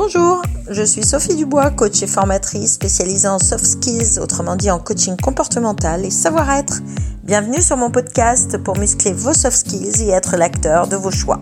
[0.00, 4.78] Bonjour, je suis Sophie Dubois, coach et formatrice spécialisée en soft skills, autrement dit en
[4.78, 6.82] coaching comportemental et savoir-être.
[7.24, 11.40] Bienvenue sur mon podcast pour muscler vos soft skills et être l'acteur de vos choix.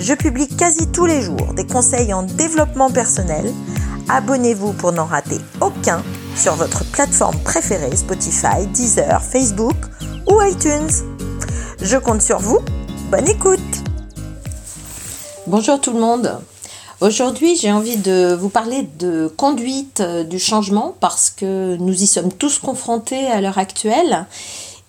[0.00, 3.54] Je publie quasi tous les jours des conseils en développement personnel.
[4.08, 6.02] Abonnez-vous pour n'en rater aucun
[6.34, 9.76] sur votre plateforme préférée Spotify, Deezer, Facebook
[10.28, 10.90] ou iTunes.
[11.80, 12.58] Je compte sur vous.
[13.12, 13.60] Bonne écoute.
[15.46, 16.36] Bonjour tout le monde.
[17.02, 22.06] Aujourd'hui, j'ai envie de vous parler de conduite euh, du changement parce que nous y
[22.06, 24.24] sommes tous confrontés à l'heure actuelle.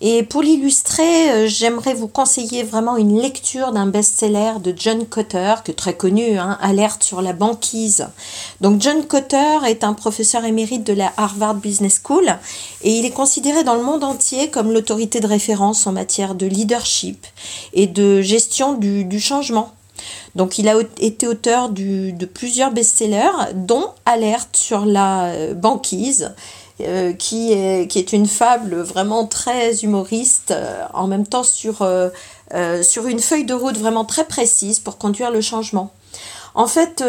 [0.00, 5.56] Et pour l'illustrer, euh, j'aimerais vous conseiller vraiment une lecture d'un best-seller de John Cotter,
[5.62, 8.06] que très connu, hein, Alerte sur la banquise.
[8.62, 12.38] Donc John Cotter est un professeur émérite de la Harvard Business School
[12.80, 16.46] et il est considéré dans le monde entier comme l'autorité de référence en matière de
[16.46, 17.26] leadership
[17.74, 19.74] et de gestion du, du changement.
[20.34, 26.32] Donc il a été auteur de plusieurs best-sellers, dont Alerte sur la euh, banquise,
[26.80, 31.82] euh, qui, est, une fable vraiment très humoriste, euh, en même temps sur
[32.52, 35.92] une feuille de route vraiment très précise pour conduire le changement.
[36.54, 37.04] En fait,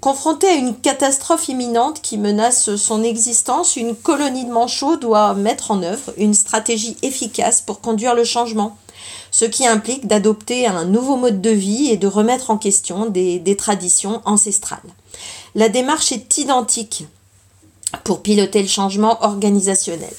[0.00, 5.70] confronté à une catastrophe imminente qui menace son existence, une colonie de manchots doit mettre
[5.70, 8.76] en œuvre une stratégie efficace pour conduire le changement
[9.30, 13.56] ce qui implique d'adopter un nouveau mode de vie et de remettre en question des,
[13.56, 14.78] traditions ancestrales.
[15.54, 17.06] La démarche est identique
[18.04, 20.14] pour piloter le changement organisationnel.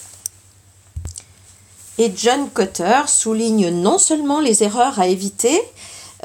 [1.98, 5.62] Et John Cotter souligne non seulement les erreurs à éviter,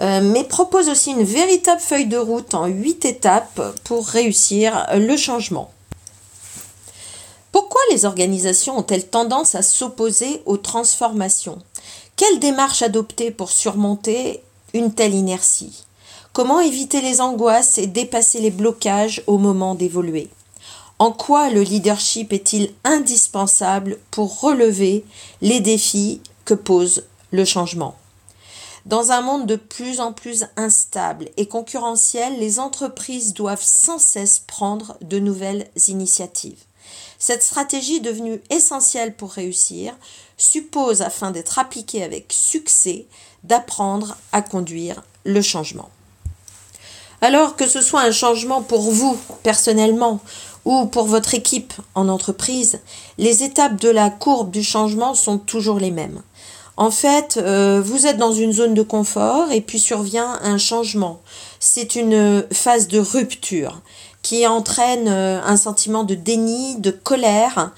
[0.00, 5.16] euh, mais propose aussi une véritable feuille de route en huit étapes pour réussir le
[5.16, 5.70] changement.
[7.52, 11.58] Pourquoi les organisations ont-elles tendance à s'opposer aux transformations?
[12.20, 14.42] Quelle démarche adopter pour surmonter
[14.74, 15.86] une telle inertie?
[16.34, 20.28] Comment éviter les angoisses et dépasser les blocages au moment d'évoluer?
[20.98, 25.02] En quoi le leadership est-il indispensable pour relever
[25.40, 27.96] les défis que pose le changement?
[28.84, 34.42] Dans un monde de plus en plus instable et concurrentiel, les entreprises doivent sans cesse
[34.46, 36.64] prendre de nouvelles initiatives.
[37.20, 39.94] Cette stratégie devenue essentielle pour réussir
[40.38, 43.06] suppose, afin d'être appliquée avec succès,
[43.44, 45.90] d'apprendre à conduire le changement.
[47.20, 50.20] Alors que ce soit un changement pour vous personnellement
[50.64, 52.80] ou pour votre équipe en entreprise,
[53.18, 56.22] les étapes de la courbe du changement sont toujours les mêmes.
[56.80, 61.20] En fait, euh, vous êtes dans une zone de confort et puis survient un changement.
[61.58, 63.82] C'est une phase de rupture
[64.22, 67.72] qui entraîne euh, un sentiment de déni, de colère,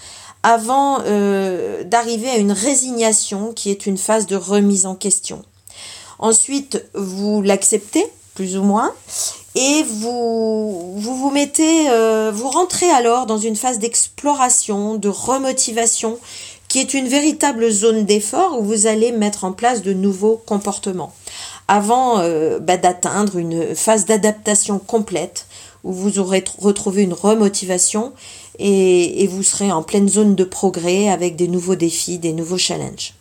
[0.44, 5.42] avant euh, d'arriver à une résignation qui est une phase de remise en question.
[6.20, 8.92] Ensuite, vous l'acceptez, plus ou moins,
[9.56, 11.88] et vous vous, mettez,
[12.32, 16.18] vous rentrez alors dans une phase d'exploration, de remotivation,
[16.72, 21.12] qui est une véritable zone d'effort où vous allez mettre en place de nouveaux comportements,
[21.68, 22.16] avant
[22.60, 25.44] bah, d'atteindre une phase d'adaptation complète
[25.84, 28.14] où vous aurez retrouvé une remotivation
[28.58, 33.12] et, vous serez en pleine zone de progrès avec des nouveaux défis, des nouveaux challenges.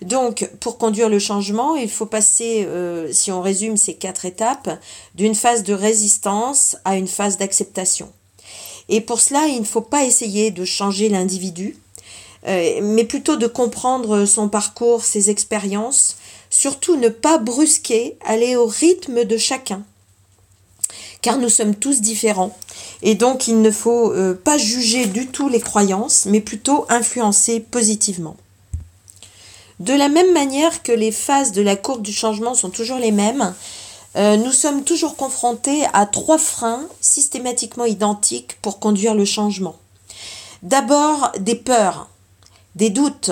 [0.00, 4.76] Donc, pour conduire le changement, il faut passer, euh, si on résume ces quatre étapes,
[5.14, 8.10] d'une phase de résistance à une phase d'acceptation.
[8.88, 11.91] Et pour cela, il ne faut pas essayer de changer l'individu, euh,
[12.46, 16.16] mais plutôt de comprendre son parcours, ses expériences,
[16.50, 19.84] surtout ne pas brusquer, aller au rythme de chacun
[21.22, 22.54] car nous sommes tous différents.
[23.00, 27.60] Et donc il ne faut euh, pas juger du tout les croyances, mais plutôt influencer
[27.60, 28.36] positivement.
[29.80, 33.12] De la même manière que les phases de la courbe du changement sont toujours les
[33.12, 33.54] mêmes,
[34.16, 39.76] euh, nous sommes toujours confrontés à trois freins systématiquement identiques pour conduire le changement.
[40.62, 42.08] D'abord des peurs,
[42.74, 43.30] des doutes.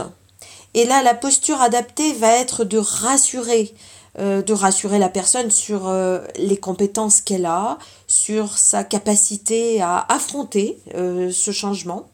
[0.74, 3.74] Et là, la posture adaptée va être de rassurer,
[4.18, 10.04] euh, de rassurer la personne sur euh, les compétences qu'elle a, sur sa capacité à
[10.08, 12.08] affronter euh, ce changement.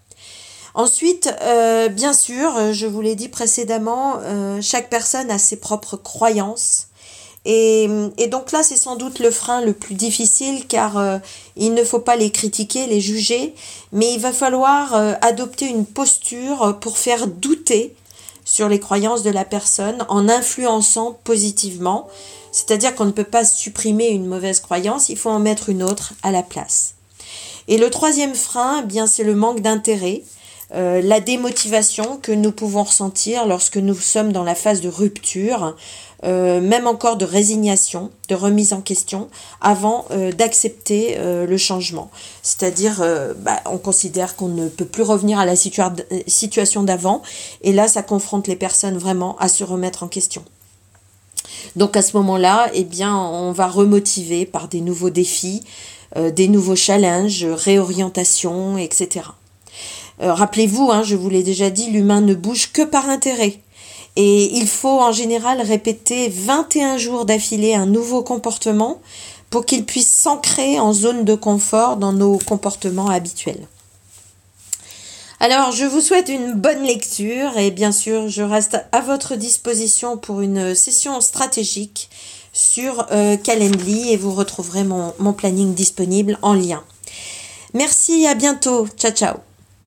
[0.74, 1.34] Ensuite,
[1.92, 4.20] bien sûr, je vous l'ai dit précédemment,
[4.60, 6.88] chaque personne a ses propres croyances.
[7.48, 7.88] Et,
[8.28, 11.20] donc là, c'est sans doute le frein le plus difficile car
[11.56, 13.54] il ne faut pas les critiquer, les juger,
[13.92, 17.94] mais il va falloir adopter une posture pour faire douter
[18.44, 22.08] sur les croyances de la personne en influençant positivement.
[22.50, 26.14] C'est-à-dire qu'on ne peut pas supprimer une mauvaise croyance, il faut en mettre une autre
[26.22, 26.94] à la place.
[27.68, 30.22] Et le troisième frein, eh bien c'est le manque d'intérêt,
[30.74, 35.76] euh, la démotivation que nous pouvons ressentir lorsque nous sommes dans la phase de rupture,
[36.24, 39.28] euh, même encore de résignation, de remise en question,
[39.60, 42.10] avant euh, d'accepter le changement.
[42.42, 43.02] C'est-à-dire,
[43.38, 47.22] bah, on considère qu'on ne peut plus revenir à la situation d'avant,
[47.62, 50.44] et là, ça confronte les personnes vraiment à se remettre en question.
[51.76, 55.62] Donc à ce moment-là, eh bien, on va remotiver par des nouveaux défis,
[56.16, 59.26] des nouveaux challenges, réorientation, etc.
[60.18, 63.60] Rappelez-vous, hein, je vous l'ai déjà dit, l'humain ne bouge que par intérêt.
[64.16, 69.00] Et il faut en général répéter 21 jours d'affilée un nouveau comportement
[69.50, 73.68] pour qu'il puisse s'ancrer en zone de confort dans nos comportements habituels.
[75.38, 80.16] Alors, je vous souhaite une bonne lecture et bien sûr, je reste à votre disposition
[80.16, 82.08] pour une session stratégique
[82.54, 86.82] sur euh, Calendly et vous retrouverez mon, mon planning disponible en lien.
[87.74, 88.88] Merci, à bientôt.
[88.96, 89.36] Ciao, ciao.